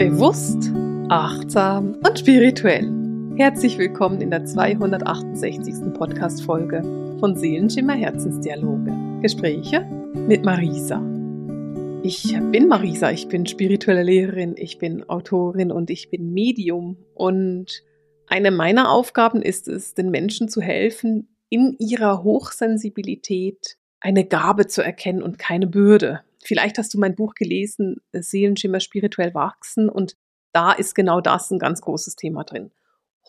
[0.00, 0.72] Bewusst,
[1.10, 2.90] achtsam und spirituell.
[3.36, 5.92] Herzlich willkommen in der 268.
[5.92, 6.80] Podcast-Folge
[7.20, 8.96] von Seelenschimmer Herzensdialoge.
[9.20, 9.82] Gespräche
[10.14, 11.02] mit Marisa.
[12.02, 16.96] Ich bin Marisa, ich bin spirituelle Lehrerin, ich bin Autorin und ich bin Medium.
[17.12, 17.82] Und
[18.26, 24.80] eine meiner Aufgaben ist es, den Menschen zu helfen, in ihrer Hochsensibilität eine Gabe zu
[24.80, 26.22] erkennen und keine Bürde.
[26.42, 30.16] Vielleicht hast du mein Buch gelesen, Seelenschimmer spirituell wachsen und
[30.52, 32.72] da ist genau das ein ganz großes Thema drin.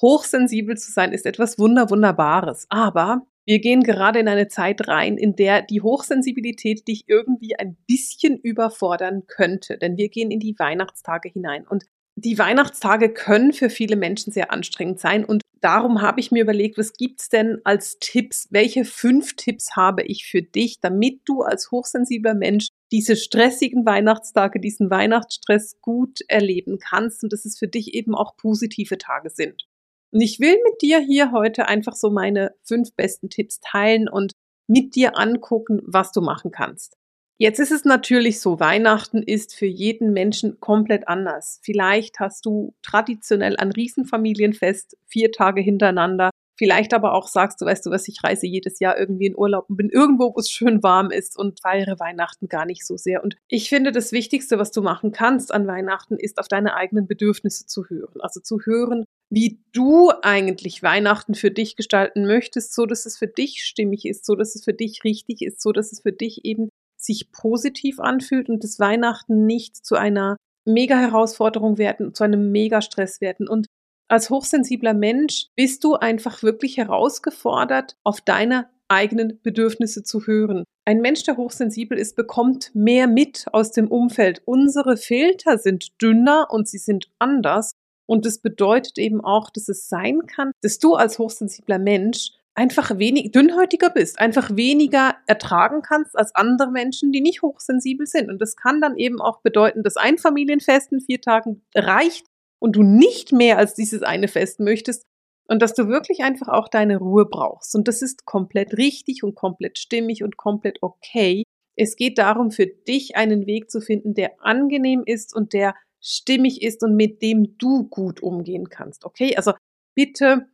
[0.02, 5.18] Hochsensibel zu sein ist etwas Wunder, Wunderbares, aber wir gehen gerade in eine Zeit rein,
[5.18, 10.58] in der die Hochsensibilität dich irgendwie ein bisschen überfordern könnte, denn wir gehen in die
[10.58, 11.86] Weihnachtstage hinein und
[12.22, 16.78] die Weihnachtstage können für viele Menschen sehr anstrengend sein und darum habe ich mir überlegt,
[16.78, 18.48] was gibt's denn als Tipps?
[18.52, 24.60] Welche fünf Tipps habe ich für dich, damit du als hochsensibler Mensch diese stressigen Weihnachtstage,
[24.60, 29.66] diesen Weihnachtsstress gut erleben kannst und dass es für dich eben auch positive Tage sind.
[30.12, 34.34] Und ich will mit dir hier heute einfach so meine fünf besten Tipps teilen und
[34.68, 36.98] mit dir angucken, was du machen kannst.
[37.38, 41.60] Jetzt ist es natürlich so, Weihnachten ist für jeden Menschen komplett anders.
[41.64, 46.30] Vielleicht hast du traditionell ein Riesenfamilienfest, vier Tage hintereinander.
[46.62, 49.66] Vielleicht aber auch sagst du, weißt du was, ich reise jedes Jahr irgendwie in Urlaub
[49.68, 53.24] und bin irgendwo, wo es schön warm ist und feiere Weihnachten gar nicht so sehr.
[53.24, 57.08] Und ich finde, das Wichtigste, was du machen kannst an Weihnachten, ist auf deine eigenen
[57.08, 58.22] Bedürfnisse zu hören.
[58.22, 63.28] Also zu hören, wie du eigentlich Weihnachten für dich gestalten möchtest, so dass es für
[63.28, 66.46] dich stimmig ist, so dass es für dich richtig ist, so dass es für dich
[66.46, 66.70] eben
[67.04, 72.82] sich positiv anfühlt und das Weihnachten nicht zu einer mega Herausforderung werden, zu einem mega
[72.82, 73.48] Stress werden.
[73.48, 73.68] Und
[74.08, 80.66] als hochsensibler Mensch bist du einfach wirklich herausgefordert, auf deine eigenen Bedürfnisse zu hören.
[80.86, 84.42] Ein Mensch, der hochsensibel ist, bekommt mehr mit aus dem Umfeld.
[84.46, 87.72] Unsere Filter sind dünner und sie sind anders.
[88.06, 93.00] Und das bedeutet eben auch, dass es sein kann, dass du als hochsensibler Mensch einfach
[93.00, 98.30] wenig dünnhäutiger bist, einfach weniger ertragen kannst als andere Menschen, die nicht hochsensibel sind.
[98.30, 102.28] Und das kann dann eben auch bedeuten, dass ein Familienfest in vier Tagen reicht
[102.60, 105.02] und du nicht mehr als dieses eine Fest möchtest
[105.48, 107.74] und dass du wirklich einfach auch deine Ruhe brauchst.
[107.74, 111.44] Und das ist komplett richtig und komplett stimmig und komplett okay.
[111.76, 116.62] Es geht darum, für dich einen Weg zu finden, der angenehm ist und der stimmig
[116.62, 119.04] ist und mit dem du gut umgehen kannst.
[119.04, 119.36] Okay?
[119.36, 119.54] Also
[119.96, 120.46] bitte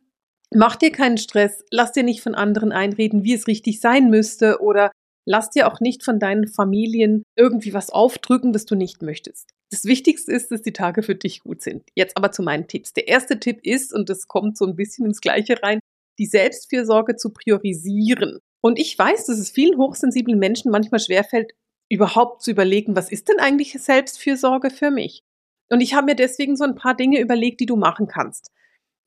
[0.54, 4.60] Mach dir keinen Stress, lass dir nicht von anderen einreden, wie es richtig sein müsste
[4.60, 4.90] oder
[5.26, 9.50] lass dir auch nicht von deinen Familien irgendwie was aufdrücken, das du nicht möchtest.
[9.70, 11.82] Das Wichtigste ist, dass die Tage für dich gut sind.
[11.94, 12.94] Jetzt aber zu meinen Tipps.
[12.94, 15.80] Der erste Tipp ist, und das kommt so ein bisschen ins Gleiche rein,
[16.18, 18.38] die Selbstfürsorge zu priorisieren.
[18.62, 21.52] Und ich weiß, dass es vielen hochsensiblen Menschen manchmal schwerfällt,
[21.90, 25.22] überhaupt zu überlegen, was ist denn eigentlich Selbstfürsorge für mich?
[25.70, 28.50] Und ich habe mir deswegen so ein paar Dinge überlegt, die du machen kannst.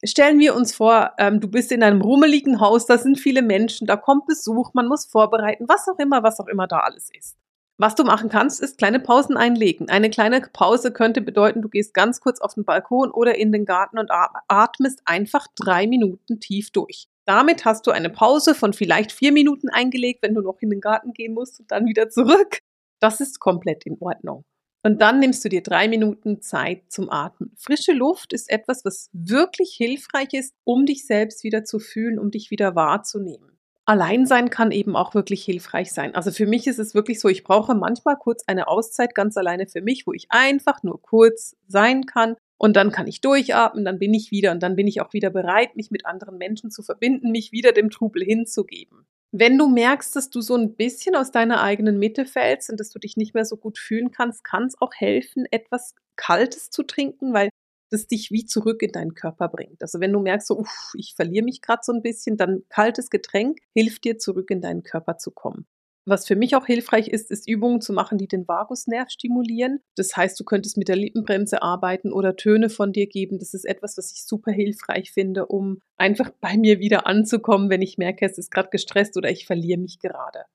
[0.03, 3.85] Stellen wir uns vor, ähm, du bist in einem rummeligen Haus, da sind viele Menschen,
[3.85, 7.38] da kommt Besuch, man muss vorbereiten, was auch immer, was auch immer da alles ist.
[7.78, 9.90] Was du machen kannst, ist kleine Pausen einlegen.
[9.90, 13.66] Eine kleine Pause könnte bedeuten, du gehst ganz kurz auf den Balkon oder in den
[13.66, 14.11] Garten und
[14.47, 17.07] atmest einfach drei Minuten tief durch.
[17.25, 20.81] Damit hast du eine Pause von vielleicht vier Minuten eingelegt, wenn du noch in den
[20.81, 22.59] Garten gehen musst und dann wieder zurück.
[23.00, 24.45] Das ist komplett in Ordnung.
[24.84, 27.52] Und dann nimmst du dir drei Minuten Zeit zum Atmen.
[27.56, 32.31] Frische Luft ist etwas, was wirklich hilfreich ist, um dich selbst wieder zu fühlen, um
[32.31, 33.52] dich wieder wahrzunehmen.
[33.86, 36.16] Alleinsein kann eben auch wirklich hilfreich sein.
[36.16, 39.68] Also für mich ist es wirklich so, ich brauche manchmal kurz eine Auszeit ganz alleine
[39.68, 43.97] für mich, wo ich einfach nur kurz sein kann und dann kann ich durchatmen, dann
[43.97, 46.84] bin ich wieder und dann bin ich auch wieder bereit, mich mit anderen Menschen zu
[46.84, 49.08] verbinden, mich wieder dem Trubel hinzugeben.
[49.34, 52.90] Wenn du merkst, dass du so ein bisschen aus deiner eigenen Mitte fällst und dass
[52.90, 56.84] du dich nicht mehr so gut fühlen kannst, kann es auch helfen, etwas Kaltes zu
[56.84, 57.50] trinken, weil
[57.91, 59.81] das dich wie zurück in deinen Körper bringt.
[59.81, 63.09] Also wenn du merkst, so, uff, ich verliere mich gerade so ein bisschen, dann kaltes
[63.09, 65.66] Getränk hilft dir zurück in deinen Körper zu kommen.
[66.06, 69.81] Was für mich auch hilfreich ist, ist Übungen zu machen, die den Vagusnerv stimulieren.
[69.96, 73.37] Das heißt, du könntest mit der Lippenbremse arbeiten oder Töne von dir geben.
[73.37, 77.84] Das ist etwas, was ich super hilfreich finde, um einfach bei mir wieder anzukommen, wenn
[77.84, 80.46] ich merke, es ist gerade gestresst oder ich verliere mich gerade.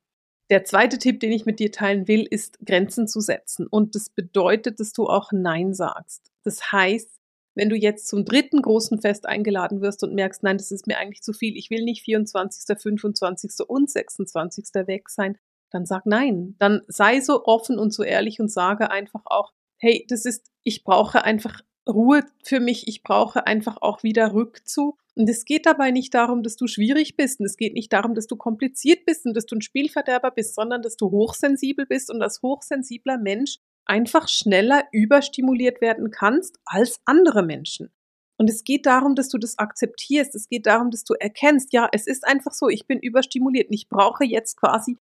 [0.50, 3.66] Der zweite Tipp, den ich mit dir teilen will, ist Grenzen zu setzen.
[3.66, 6.30] Und das bedeutet, dass du auch Nein sagst.
[6.44, 7.10] Das heißt,
[7.56, 10.98] wenn du jetzt zum dritten großen Fest eingeladen wirst und merkst, nein, das ist mir
[10.98, 13.66] eigentlich zu viel, ich will nicht 24., 25.
[13.66, 14.66] und 26.
[14.86, 15.38] weg sein,
[15.70, 16.54] dann sag nein.
[16.58, 20.84] Dann sei so offen und so ehrlich und sage einfach auch, hey, das ist, ich
[20.84, 25.00] brauche einfach Ruhe für mich, ich brauche einfach auch wieder Rückzug.
[25.14, 28.14] Und es geht dabei nicht darum, dass du schwierig bist und es geht nicht darum,
[28.14, 32.10] dass du kompliziert bist und dass du ein Spielverderber bist, sondern dass du hochsensibel bist
[32.10, 37.90] und als hochsensibler Mensch einfach schneller überstimuliert werden kannst als andere Menschen.
[38.38, 40.34] Und es geht darum, dass du das akzeptierst.
[40.34, 43.74] Es geht darum, dass du erkennst, ja, es ist einfach so, ich bin überstimuliert und
[43.74, 44.98] ich brauche jetzt quasi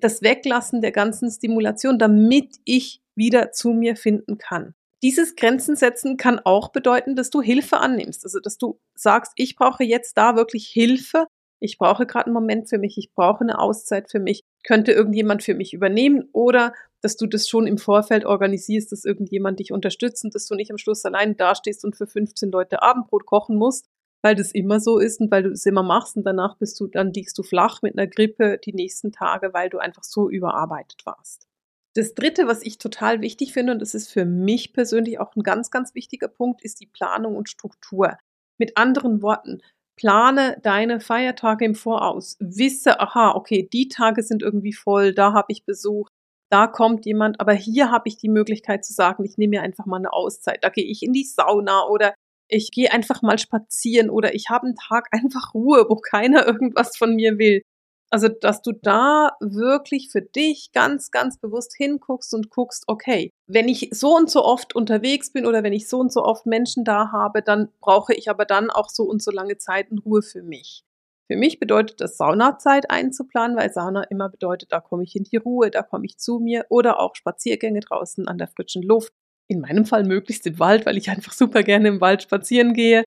[0.00, 4.74] das Weglassen der ganzen Stimulation, damit ich wieder zu mir finden kann.
[5.02, 8.24] Dieses Grenzen setzen kann auch bedeuten, dass du Hilfe annimmst.
[8.24, 11.26] Also, dass du sagst, ich brauche jetzt da wirklich Hilfe.
[11.60, 12.96] Ich brauche gerade einen Moment für mich.
[12.98, 14.42] Ich brauche eine Auszeit für mich.
[14.62, 16.72] Könnte irgendjemand für mich übernehmen oder
[17.04, 20.70] dass du das schon im Vorfeld organisierst, dass irgendjemand dich unterstützt und dass du nicht
[20.70, 23.90] am Schluss allein dastehst und für 15 Leute Abendbrot kochen musst,
[24.22, 26.86] weil das immer so ist und weil du das immer machst und danach bist du,
[26.86, 31.04] dann liegst du flach mit einer Grippe die nächsten Tage, weil du einfach so überarbeitet
[31.04, 31.46] warst.
[31.94, 35.42] Das dritte, was ich total wichtig finde, und das ist für mich persönlich auch ein
[35.42, 38.16] ganz, ganz wichtiger Punkt, ist die Planung und Struktur.
[38.56, 39.60] Mit anderen Worten,
[39.96, 42.38] plane deine Feiertage im Voraus.
[42.40, 46.08] Wisse, aha, okay, die Tage sind irgendwie voll, da habe ich Besuch,
[46.50, 49.86] da kommt jemand, aber hier habe ich die Möglichkeit zu sagen, ich nehme mir einfach
[49.86, 50.62] mal eine Auszeit.
[50.62, 52.14] Da gehe ich in die Sauna oder
[52.48, 56.96] ich gehe einfach mal spazieren oder ich habe einen Tag einfach Ruhe, wo keiner irgendwas
[56.96, 57.62] von mir will.
[58.10, 63.68] Also, dass du da wirklich für dich ganz, ganz bewusst hinguckst und guckst, okay, wenn
[63.68, 66.84] ich so und so oft unterwegs bin oder wenn ich so und so oft Menschen
[66.84, 70.22] da habe, dann brauche ich aber dann auch so und so lange Zeit und Ruhe
[70.22, 70.84] für mich.
[71.30, 75.36] Für mich bedeutet das Saunazeit einzuplanen, weil Sauna immer bedeutet, da komme ich in die
[75.36, 79.12] Ruhe, da komme ich zu mir oder auch Spaziergänge draußen an der frischen Luft.
[79.48, 83.04] In meinem Fall möglichst im Wald, weil ich einfach super gerne im Wald spazieren gehe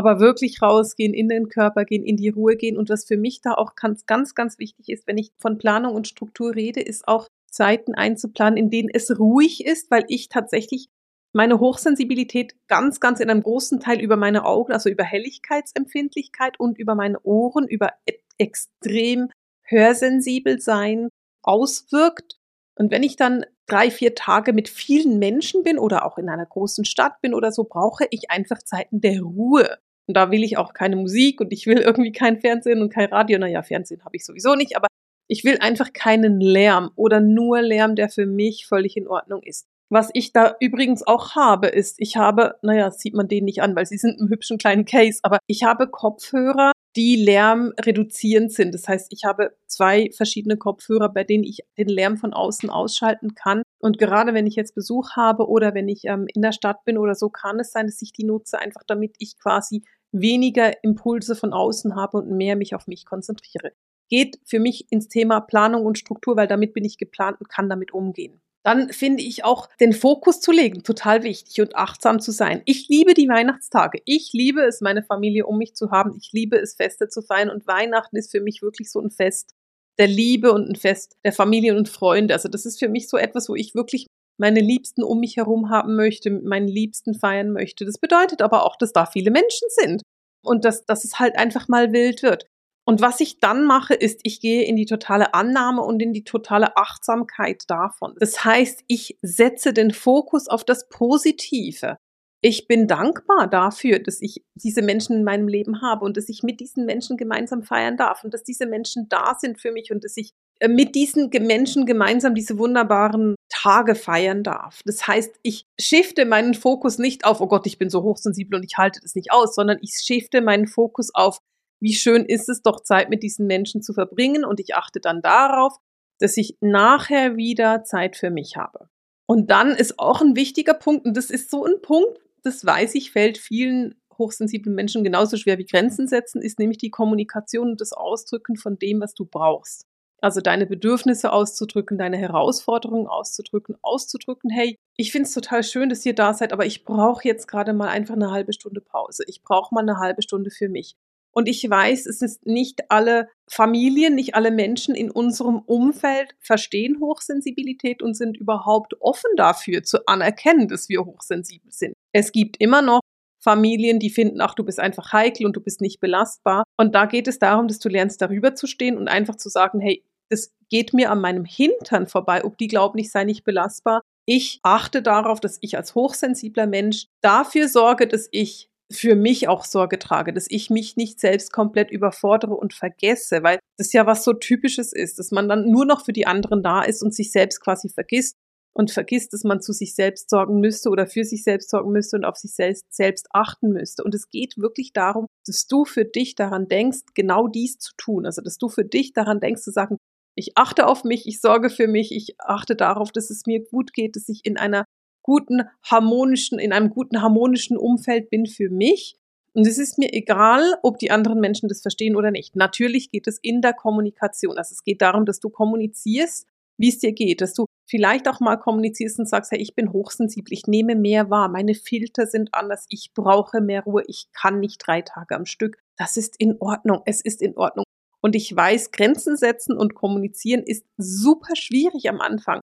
[0.00, 2.78] aber wirklich rausgehen, in den Körper gehen, in die Ruhe gehen.
[2.78, 5.94] Und was für mich da auch ganz, ganz, ganz wichtig ist, wenn ich von Planung
[5.94, 10.88] und Struktur rede, ist auch Zeiten einzuplanen, in denen es ruhig ist, weil ich tatsächlich
[11.32, 16.78] meine Hochsensibilität ganz, ganz in einem großen Teil über meine Augen, also über Helligkeitsempfindlichkeit und
[16.78, 19.30] über meine Ohren, über e-, extrem
[19.62, 21.08] hörsensibel sein
[21.42, 22.38] auswirkt.
[22.74, 26.46] Und wenn ich dann drei, vier Tage mit vielen Menschen bin oder auch in einer
[26.46, 29.78] großen Stadt bin oder so, brauche ich einfach Zeiten der Ruhe.
[30.08, 33.10] Und da will ich auch keine Musik und ich will irgendwie kein Fernsehen und kein
[33.10, 33.38] Radio.
[33.38, 34.88] Naja, Fernsehen habe ich sowieso nicht, aber
[35.28, 39.68] ich will einfach keinen Lärm oder nur Lärm, der für mich völlig in Ordnung ist.
[39.92, 43.74] Was ich da übrigens auch habe, ist, ich habe, naja, sieht man den nicht an,
[43.74, 48.72] weil sie sind im hübschen kleinen Case, aber ich habe Kopfhörer, die lärmreduzierend sind.
[48.72, 53.34] Das heißt, ich habe zwei verschiedene Kopfhörer, bei denen ich den Lärm von außen ausschalten
[53.34, 53.62] kann.
[53.80, 56.96] Und gerade wenn ich jetzt Besuch habe oder wenn ich ähm, in der Stadt bin
[56.96, 59.82] oder so, kann es sein, dass ich die nutze, einfach damit ich quasi
[60.12, 63.72] weniger Impulse von außen habe und mehr mich auf mich konzentriere.
[64.08, 67.68] Geht für mich ins Thema Planung und Struktur, weil damit bin ich geplant und kann
[67.68, 72.30] damit umgehen dann finde ich auch den Fokus zu legen total wichtig und achtsam zu
[72.30, 72.62] sein.
[72.66, 74.00] Ich liebe die Weihnachtstage.
[74.04, 76.16] Ich liebe es, meine Familie um mich zu haben.
[76.20, 77.48] Ich liebe es, Feste zu feiern.
[77.48, 79.54] Und Weihnachten ist für mich wirklich so ein Fest
[79.98, 82.34] der Liebe und ein Fest der Familie und Freunde.
[82.34, 84.06] Also das ist für mich so etwas, wo ich wirklich
[84.38, 87.84] meine Liebsten um mich herum haben möchte, meinen Liebsten feiern möchte.
[87.84, 90.02] Das bedeutet aber auch, dass da viele Menschen sind
[90.42, 92.46] und dass, dass es halt einfach mal wild wird.
[92.90, 96.24] Und was ich dann mache, ist, ich gehe in die totale Annahme und in die
[96.24, 98.16] totale Achtsamkeit davon.
[98.18, 101.98] Das heißt, ich setze den Fokus auf das Positive.
[102.40, 106.42] Ich bin dankbar dafür, dass ich diese Menschen in meinem Leben habe und dass ich
[106.42, 110.02] mit diesen Menschen gemeinsam feiern darf und dass diese Menschen da sind für mich und
[110.02, 114.80] dass ich äh, mit diesen Menschen gemeinsam diese wunderbaren Tage feiern darf.
[114.84, 118.64] Das heißt, ich shifte meinen Fokus nicht auf, oh Gott, ich bin so hochsensibel und
[118.64, 121.38] ich halte das nicht aus, sondern ich shifte meinen Fokus auf,
[121.80, 125.22] wie schön ist es doch, Zeit mit diesen Menschen zu verbringen und ich achte dann
[125.22, 125.76] darauf,
[126.18, 128.88] dass ich nachher wieder Zeit für mich habe.
[129.26, 132.94] Und dann ist auch ein wichtiger Punkt, und das ist so ein Punkt, das weiß
[132.94, 137.80] ich, fällt vielen hochsensiblen Menschen genauso schwer wie Grenzen setzen, ist nämlich die Kommunikation und
[137.80, 139.86] das Ausdrücken von dem, was du brauchst.
[140.22, 146.04] Also deine Bedürfnisse auszudrücken, deine Herausforderungen auszudrücken, auszudrücken, hey, ich finde es total schön, dass
[146.04, 149.24] ihr da seid, aber ich brauche jetzt gerade mal einfach eine halbe Stunde Pause.
[149.26, 150.96] Ich brauche mal eine halbe Stunde für mich.
[151.32, 156.98] Und ich weiß, es ist nicht alle Familien, nicht alle Menschen in unserem Umfeld verstehen
[157.00, 161.94] Hochsensibilität und sind überhaupt offen dafür zu anerkennen, dass wir hochsensibel sind.
[162.12, 163.00] Es gibt immer noch
[163.42, 166.64] Familien, die finden, ach, du bist einfach heikel und du bist nicht belastbar.
[166.76, 169.80] Und da geht es darum, dass du lernst, darüber zu stehen und einfach zu sagen,
[169.80, 174.02] hey, das geht mir an meinem Hintern vorbei, ob die glauben, ich sei nicht belastbar.
[174.26, 179.64] Ich achte darauf, dass ich als hochsensibler Mensch dafür sorge, dass ich für mich auch
[179.64, 184.24] Sorge trage, dass ich mich nicht selbst komplett überfordere und vergesse, weil das ja was
[184.24, 187.30] so typisches ist, dass man dann nur noch für die anderen da ist und sich
[187.32, 188.36] selbst quasi vergisst
[188.72, 192.16] und vergisst, dass man zu sich selbst sorgen müsste oder für sich selbst sorgen müsste
[192.16, 194.04] und auf sich selbst, selbst achten müsste.
[194.04, 198.26] Und es geht wirklich darum, dass du für dich daran denkst, genau dies zu tun.
[198.26, 199.96] Also, dass du für dich daran denkst, zu sagen,
[200.36, 203.92] Ich achte auf mich, ich sorge für mich, ich achte darauf, dass es mir gut
[203.92, 204.84] geht, dass ich in einer
[205.30, 209.16] guten harmonischen, in einem guten harmonischen Umfeld bin für mich.
[209.52, 212.56] Und es ist mir egal, ob die anderen Menschen das verstehen oder nicht.
[212.56, 214.58] Natürlich geht es in der Kommunikation.
[214.58, 218.40] Also es geht darum, dass du kommunizierst, wie es dir geht, dass du vielleicht auch
[218.40, 222.52] mal kommunizierst und sagst, hey, ich bin hochsensibel, ich nehme mehr wahr, meine Filter sind
[222.52, 225.78] anders, ich brauche mehr Ruhe, ich kann nicht drei Tage am Stück.
[225.96, 227.84] Das ist in Ordnung, es ist in Ordnung.
[228.20, 232.60] Und ich weiß, Grenzen setzen und kommunizieren ist super schwierig am Anfang.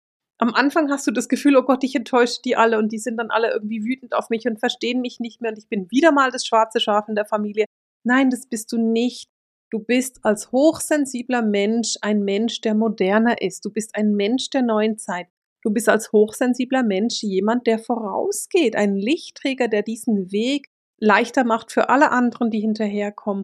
[0.41, 3.17] Am Anfang hast du das Gefühl, oh Gott, ich enttäusche die alle und die sind
[3.17, 6.11] dann alle irgendwie wütend auf mich und verstehen mich nicht mehr und ich bin wieder
[6.11, 7.65] mal das schwarze Schaf in der Familie.
[8.03, 9.29] Nein, das bist du nicht.
[9.69, 13.63] Du bist als hochsensibler Mensch ein Mensch, der moderner ist.
[13.65, 15.27] Du bist ein Mensch der neuen Zeit.
[15.61, 20.65] Du bist als hochsensibler Mensch jemand, der vorausgeht, ein Lichtträger, der diesen Weg
[20.99, 23.43] leichter macht für alle anderen, die hinterherkommen.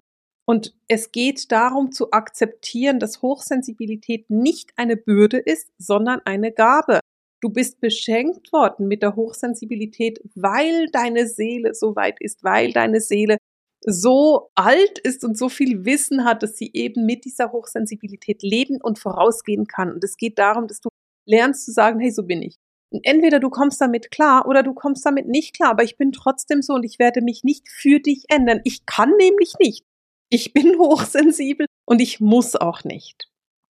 [0.50, 7.02] Und es geht darum zu akzeptieren, dass Hochsensibilität nicht eine Bürde ist, sondern eine Gabe.
[7.42, 13.02] Du bist beschenkt worden mit der Hochsensibilität, weil deine Seele so weit ist, weil deine
[13.02, 13.38] Seele
[13.86, 18.82] so alt ist und so viel Wissen hat, dass sie eben mit dieser Hochsensibilität leben
[18.82, 19.92] und vorausgehen kann.
[19.92, 20.90] Und es geht darum, dass du
[21.28, 22.56] lernst zu sagen, hey, so bin ich.
[22.90, 26.14] Und entweder du kommst damit klar oder du kommst damit nicht klar, aber ich bin
[26.14, 28.62] trotzdem so und ich werde mich nicht für dich ändern.
[28.64, 29.84] Ich kann nämlich nicht.
[30.30, 33.30] Ich bin hochsensibel und ich muss auch nicht.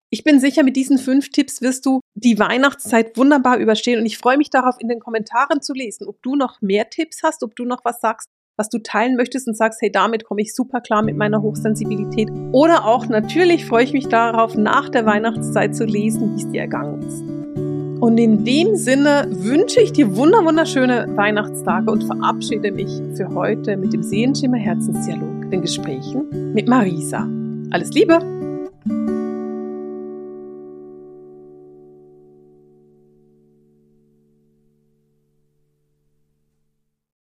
[0.09, 4.19] Ich bin sicher, mit diesen fünf Tipps wirst du die Weihnachtszeit wunderbar überstehen und ich
[4.19, 7.55] freue mich darauf, in den Kommentaren zu lesen, ob du noch mehr Tipps hast, ob
[7.55, 10.81] du noch was sagst, was du teilen möchtest und sagst, hey, damit komme ich super
[10.81, 12.29] klar mit meiner Hochsensibilität.
[12.51, 16.61] Oder auch natürlich freue ich mich darauf, nach der Weihnachtszeit zu lesen, wie es dir
[16.61, 17.23] ergangen ist.
[17.99, 23.93] Und in dem Sinne wünsche ich dir wunderschöne Weihnachtstage und verabschiede mich für heute mit
[23.93, 27.27] dem Sehenschimmer Herzensdialog den Gesprächen mit Marisa.
[27.71, 28.32] Alles Liebe!